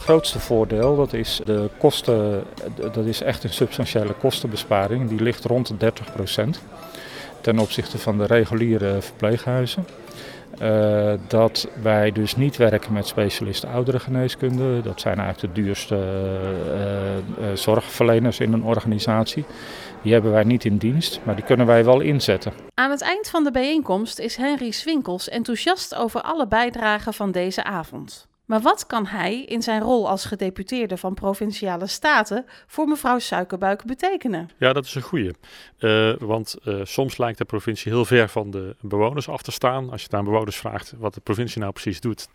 Grootste 0.00 0.38
voordeel 0.40 0.96
dat 0.96 1.12
is 1.12 1.40
de 1.44 1.70
kosten, 1.78 2.44
dat 2.74 3.06
is 3.06 3.22
echt 3.22 3.44
een 3.44 3.52
substantiële 3.52 4.12
kostenbesparing. 4.12 5.08
Die 5.08 5.22
ligt 5.22 5.44
rond 5.44 5.66
de 5.66 5.76
30 5.76 6.12
procent 6.12 6.60
ten 7.40 7.58
opzichte 7.58 7.98
van 7.98 8.18
de 8.18 8.26
reguliere 8.26 9.00
verpleeghuizen. 9.00 9.84
Uh, 10.62 11.12
dat 11.28 11.68
wij 11.82 12.12
dus 12.12 12.36
niet 12.36 12.56
werken 12.56 12.92
met 12.92 13.06
specialisten 13.06 13.68
ouderengeneeskunde. 13.68 14.82
Dat 14.82 15.00
zijn 15.00 15.18
eigenlijk 15.18 15.54
de 15.54 15.62
duurste 15.62 15.94
uh, 15.94 17.46
uh, 17.46 17.56
zorgverleners 17.56 18.40
in 18.40 18.52
een 18.52 18.64
organisatie. 18.64 19.44
Die 20.02 20.12
hebben 20.12 20.32
wij 20.32 20.44
niet 20.44 20.64
in 20.64 20.76
dienst, 20.76 21.20
maar 21.22 21.34
die 21.34 21.44
kunnen 21.44 21.66
wij 21.66 21.84
wel 21.84 22.00
inzetten. 22.00 22.52
Aan 22.74 22.90
het 22.90 23.02
eind 23.02 23.28
van 23.28 23.44
de 23.44 23.50
bijeenkomst 23.50 24.18
is 24.18 24.36
Henry 24.36 24.70
Swinkels 24.70 25.28
enthousiast 25.28 25.94
over 25.94 26.20
alle 26.20 26.46
bijdragen 26.46 27.14
van 27.14 27.32
deze 27.32 27.64
avond. 27.64 28.29
Maar 28.50 28.60
wat 28.60 28.86
kan 28.86 29.06
hij 29.06 29.44
in 29.44 29.62
zijn 29.62 29.82
rol 29.82 30.08
als 30.08 30.24
gedeputeerde 30.24 30.96
van 30.96 31.14
Provinciale 31.14 31.86
Staten 31.86 32.46
voor 32.66 32.88
mevrouw 32.88 33.18
Suikerbuik 33.18 33.84
betekenen? 33.84 34.50
Ja, 34.58 34.72
dat 34.72 34.84
is 34.84 34.94
een 34.94 35.02
goede. 35.02 35.34
Uh, 35.78 36.14
want 36.18 36.56
uh, 36.64 36.80
soms 36.84 37.18
lijkt 37.18 37.38
de 37.38 37.44
provincie 37.44 37.92
heel 37.92 38.04
ver 38.04 38.28
van 38.28 38.50
de 38.50 38.76
bewoners 38.80 39.28
af 39.28 39.42
te 39.42 39.50
staan. 39.50 39.90
Als 39.90 40.02
je 40.02 40.10
aan 40.10 40.24
bewoners 40.24 40.56
vraagt 40.56 40.94
wat 40.98 41.14
de 41.14 41.20
provincie 41.20 41.60
nou 41.60 41.72
precies 41.72 42.00
doet, 42.00 42.28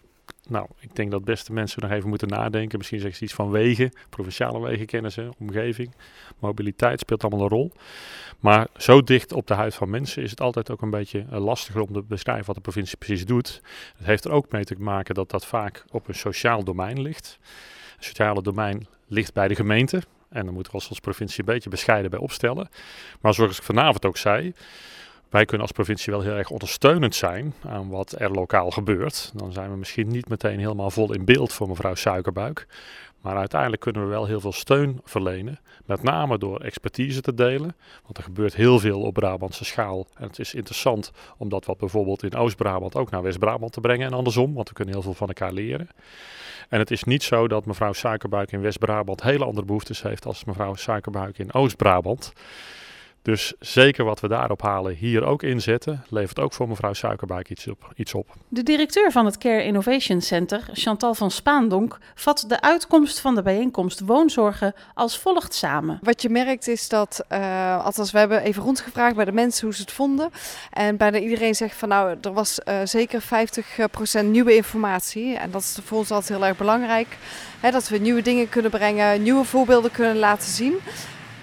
nou, 0.50 0.68
ik 0.80 0.96
denk 0.96 1.12
dat 1.12 1.24
beste 1.24 1.54
mensen 1.54 1.82
nog 1.82 1.92
even 1.92 2.10
moeten 2.10 2.28
nadenken. 2.28 2.78
Misschien 2.78 3.00
zeggen 3.00 3.18
ze 3.18 3.24
iets 3.24 3.34
van 3.34 3.52
wegen, 3.52 3.92
provinciale 4.10 4.62
wegen 4.62 4.86
kennen 4.86 5.12
ze, 5.12 5.30
omgeving. 5.40 5.96
Mobiliteit 6.40 7.00
speelt 7.00 7.24
allemaal 7.24 7.42
een 7.42 7.50
rol. 7.50 7.72
Maar 8.40 8.68
zo 8.78 9.02
dicht 9.02 9.32
op 9.32 9.48
de 9.48 9.54
huid 9.54 9.76
van 9.76 9.90
mensen 9.90 10.24
is 10.24 10.30
het 10.30 10.42
altijd 10.42 10.72
ook 10.72 10.82
een 10.82 10.90
beetje 10.90 11.26
uh, 11.32 11.40
lastiger 11.40 11.82
om 11.82 11.94
te 11.94 12.04
beschrijven 12.04 12.46
wat 12.46 12.56
de 12.56 12.62
provincie 12.62 12.98
precies 12.98 13.26
doet. 13.26 13.62
Het 13.98 14.06
heeft 14.06 14.26
er 14.26 14.32
ook 14.32 14.52
mee 14.52 14.64
te 14.64 14.76
maken 14.78 15.16
dat 15.16 15.30
dat 15.30 15.46
vaak 15.46 15.86
op 15.92 16.08
een 16.08 16.16
sociaal 16.16 16.64
domein 16.64 17.02
ligt. 17.02 17.40
Het 17.96 18.06
sociale 18.06 18.42
domein 18.42 18.88
ligt 19.08 19.34
bij 19.34 19.48
de 19.48 19.56
gemeente. 19.56 20.02
En 20.30 20.46
dan 20.46 20.54
moeten 20.54 20.72
we 20.72 20.86
als 20.90 21.00
provincie 21.00 21.40
een 21.40 21.54
beetje 21.54 21.70
bescheiden 21.70 22.12
bij 22.12 22.20
opstellen. 22.20 22.70
Maar 23.22 23.34
zoals 23.34 23.58
ik 23.58 23.64
vanavond 23.64 24.06
ook 24.06 24.18
zei, 24.18 24.54
wij 25.30 25.46
kunnen 25.46 25.68
als 25.68 25.76
provincie 25.76 26.14
wel 26.14 26.22
heel 26.22 26.36
erg 26.36 26.50
ondersteunend 26.50 27.16
zijn 27.16 27.54
aan 27.64 27.90
wat 27.90 28.16
er 28.18 28.32
lokaal 28.32 28.72
gebeurt. 28.72 29.32
Dan 29.34 29.52
zijn 29.52 29.72
we 29.72 29.78
misschien 29.78 30.08
niet 30.08 30.30
meteen 30.30 30.60
helemaal 30.60 30.92
vol 30.92 31.14
in 31.14 31.26
beeld 31.26 31.54
voor 31.54 31.68
mevrouw 31.68 31.96
Suikerbuik. 31.96 32.68
Maar 33.22 33.38
uiteindelijk 33.38 33.82
kunnen 33.82 34.02
we 34.02 34.08
wel 34.08 34.26
heel 34.26 34.40
veel 34.40 34.52
steun 34.52 35.02
verlenen. 35.04 35.60
Met 35.86 36.04
name 36.04 36.38
door 36.38 36.60
expertise 36.60 37.22
te 37.22 37.34
delen. 37.34 37.76
Want 38.04 38.18
er 38.18 38.24
gebeurt 38.24 38.56
heel 38.56 38.80
veel 38.80 39.02
op 39.02 39.14
Brabantse 39.14 39.66
schaal. 39.66 40.08
En 40.16 40.28
het 40.28 40.40
is 40.40 40.54
interessant 40.54 41.12
om 41.38 41.50
dat 41.50 41.66
wat 41.66 41.78
bijvoorbeeld 41.78 42.24
in 42.24 42.36
Oost-Brabant 42.36 42.96
ook 42.96 43.10
naar 43.10 43.22
West-Brabant 43.22 43.74
te 43.74 43.82
brengen. 43.82 44.08
En 44.08 44.14
andersom, 44.14 44.54
want 44.54 44.70
we 44.70 44.76
kunnen 44.76 44.94
heel 44.94 45.04
veel 45.04 45.14
van 45.14 45.28
elkaar 45.28 45.52
leren. 45.54 45.90
En 46.70 46.80
het 46.80 46.92
is 46.92 47.04
niet 47.04 47.24
zo 47.24 47.48
dat 47.48 47.66
mevrouw 47.66 47.94
Suikerbuik 47.94 48.52
in 48.52 48.62
West-Brabant 48.62 49.24
hele 49.24 49.46
andere 49.46 49.66
behoeftes 49.66 50.02
heeft 50.02 50.26
als 50.26 50.44
mevrouw 50.44 50.76
Suikerbuik 50.76 51.38
in 51.38 51.54
Oost-Brabant. 51.54 52.34
Dus 53.26 53.54
zeker 53.60 54.06
wat 54.06 54.20
we 54.20 54.28
daarop 54.28 54.62
halen, 54.62 54.96
hier 54.96 55.24
ook 55.24 55.44
inzetten, 55.44 56.04
levert 56.10 56.40
ook 56.40 56.54
voor 56.54 56.68
mevrouw 56.68 56.94
Suikerbuik 56.94 57.50
iets 57.50 57.68
op. 57.68 57.94
Iets 57.96 58.14
op. 58.14 58.28
De 58.48 58.64
directeur 58.64 59.12
van 59.12 59.26
het 59.26 59.38
Care 59.38 59.64
Innovation 59.64 60.22
Center, 60.22 60.64
Chantal 60.74 61.14
van 61.14 61.32
Spaandonk, 61.32 61.98
vat 62.16 62.46
de 62.48 62.62
uitkomst 62.62 63.20
van 63.20 63.36
de 63.36 63.42
bijeenkomst 63.42 64.00
woonzorgen 64.00 64.74
als 64.94 65.20
volgt 65.20 65.54
samen. 65.54 66.00
Wat 66.02 66.22
je 66.22 66.30
merkt 66.30 66.68
is 66.68 66.90
dat, 66.90 67.26
uh, 67.32 67.86
althans 67.86 68.12
we 68.12 68.18
hebben 68.18 68.42
even 68.42 68.64
rondgevraagd 68.64 69.16
bij 69.16 69.26
de 69.26 69.32
mensen 69.32 69.66
hoe 69.66 69.76
ze 69.76 69.82
het 69.82 69.92
vonden. 69.92 70.30
En 70.72 70.98
bijna 70.98 71.18
iedereen 71.18 71.56
zegt 71.56 71.76
van 71.76 71.90
nou, 71.90 72.18
er 72.22 72.34
was 72.34 72.60
uh, 72.66 72.80
zeker 72.84 73.24
50% 74.22 74.26
nieuwe 74.26 74.56
informatie. 74.56 75.38
En 75.38 75.52
dat 75.52 75.62
is 75.62 75.80
voor 75.84 75.98
ons 75.98 76.12
altijd 76.12 76.38
heel 76.38 76.48
erg 76.48 76.58
belangrijk. 76.58 77.18
Hè, 77.60 77.72
dat 77.72 77.88
we 77.88 77.98
nieuwe 77.98 78.22
dingen 78.22 78.50
kunnen 78.50 78.72
brengen, 78.72 79.24
nieuwe 79.24 79.46
voorbeelden 79.46 79.92
kunnen 79.92 80.18
laten 80.18 80.50
zien. 80.50 80.76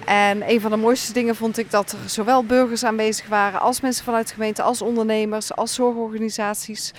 En 0.05 0.51
een 0.51 0.61
van 0.61 0.71
de 0.71 0.77
mooiste 0.77 1.13
dingen 1.13 1.37
vond 1.37 1.59
ik 1.59 1.71
dat 1.71 1.93
er 1.93 1.99
zowel 2.07 2.45
burgers 2.45 2.85
aanwezig 2.85 3.27
waren 3.27 3.61
als 3.61 3.81
mensen 3.81 4.05
vanuit 4.05 4.29
de 4.29 4.35
gemeente, 4.35 4.63
als 4.63 4.83
ondernemers, 4.83 5.55
als 5.55 5.75
zorgorganisaties. 5.75 6.93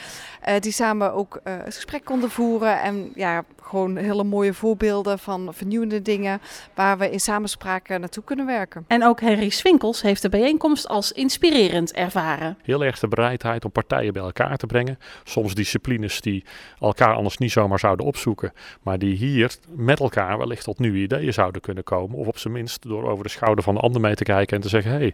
Uh, 0.47 0.59
die 0.59 0.71
samen 0.71 1.13
ook 1.13 1.39
uh, 1.43 1.53
het 1.63 1.75
gesprek 1.75 2.05
konden 2.05 2.29
voeren. 2.29 2.81
En 2.81 3.11
ja, 3.15 3.43
gewoon 3.73 3.97
hele 3.97 4.23
mooie 4.23 4.53
voorbeelden 4.53 5.19
van 5.19 5.53
vernieuwende 5.53 6.01
dingen 6.01 6.41
waar 6.73 6.97
we 6.97 7.09
in 7.09 7.19
samenspraak 7.19 7.89
naartoe 7.89 8.23
kunnen 8.23 8.45
werken. 8.45 8.85
En 8.87 9.03
ook 9.03 9.21
Henry 9.21 9.49
Swinkels 9.49 10.01
heeft 10.01 10.21
de 10.21 10.29
bijeenkomst 10.29 10.87
als 10.87 11.11
inspirerend 11.11 11.93
ervaren. 11.93 12.57
Heel 12.63 12.83
erg 12.83 12.99
de 12.99 13.07
bereidheid 13.07 13.65
om 13.65 13.71
partijen 13.71 14.13
bij 14.13 14.21
elkaar 14.21 14.57
te 14.57 14.65
brengen. 14.65 14.99
Soms 15.23 15.55
disciplines 15.55 16.21
die 16.21 16.43
elkaar 16.79 17.15
anders 17.15 17.37
niet 17.37 17.51
zomaar 17.51 17.79
zouden 17.79 18.05
opzoeken, 18.05 18.53
maar 18.81 18.99
die 18.99 19.15
hier 19.15 19.55
met 19.67 19.99
elkaar 19.99 20.37
wellicht 20.37 20.63
tot 20.63 20.79
nieuwe 20.79 20.97
ideeën 20.97 21.33
zouden 21.33 21.61
kunnen 21.61 21.83
komen. 21.83 22.17
Of 22.17 22.27
op 22.27 22.37
zijn 22.37 22.53
minst 22.53 22.81
door 22.81 23.09
over 23.09 23.23
de 23.23 23.29
schouder 23.29 23.63
van 23.63 23.73
de 23.73 23.79
ander 23.79 24.01
mee 24.01 24.15
te 24.15 24.23
kijken 24.23 24.55
en 24.55 24.61
te 24.61 24.69
zeggen: 24.69 24.91
hé, 24.91 24.97
hey, 24.97 25.13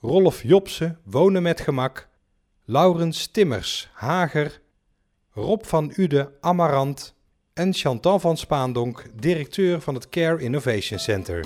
Rolf 0.00 0.42
Jopse, 0.42 0.96
Wonen 1.04 1.42
met 1.42 1.60
Gemak. 1.60 2.08
Laurens 2.64 3.26
Timmers, 3.26 3.88
Hager. 3.92 4.60
Rob 5.30 5.64
van 5.64 5.92
Ude, 5.96 6.32
Amarant. 6.40 7.14
En 7.52 7.74
Chantal 7.74 8.18
van 8.18 8.36
Spaandonk, 8.36 9.04
directeur 9.14 9.80
van 9.80 9.94
het 9.94 10.08
Care 10.08 10.42
Innovation 10.42 10.98
Center. 10.98 11.44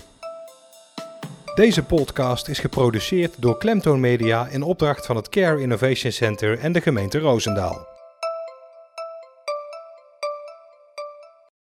Deze 1.61 1.83
podcast 1.83 2.49
is 2.49 2.59
geproduceerd 2.59 3.35
door 3.39 3.59
Klemtoon 3.59 4.01
Media 4.01 4.47
in 4.47 4.63
opdracht 4.63 5.07
van 5.07 5.17
het 5.17 5.29
Care 5.29 5.61
Innovation 5.61 6.13
Center 6.13 6.59
en 6.59 6.73
de 6.73 6.81
gemeente 6.81 7.19
Roosendaal. 7.19 7.90